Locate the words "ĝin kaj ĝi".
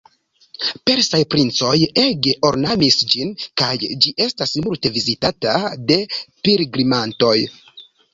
3.11-4.13